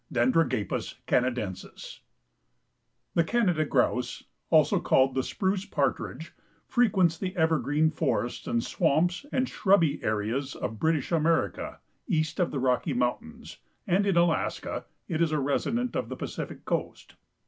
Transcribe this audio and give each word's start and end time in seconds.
(Dendragapus 0.11 0.95
canadensis.) 1.05 1.99
The 3.13 3.23
Canada 3.23 3.63
Grouse, 3.65 4.23
also 4.49 4.79
called 4.79 5.13
the 5.13 5.21
Spruce 5.21 5.63
Partridge, 5.65 6.33
frequents 6.65 7.19
the 7.19 7.35
evergreen 7.35 7.91
forests 7.91 8.47
and 8.47 8.63
swamps 8.63 9.27
and 9.31 9.45
the 9.45 9.51
shrubby 9.51 10.03
areas 10.03 10.55
of 10.55 10.79
British 10.79 11.11
America 11.11 11.81
east 12.07 12.39
of 12.39 12.49
the 12.49 12.57
Rocky 12.59 12.93
Mountains, 12.93 13.57
and 13.85 14.07
in 14.07 14.17
Alaska 14.17 14.85
it 15.07 15.21
is 15.21 15.31
a 15.31 15.37
resident 15.37 15.95
of 15.95 16.09
the 16.09 16.17
Pacific 16.17 16.65
coast. 16.65 17.13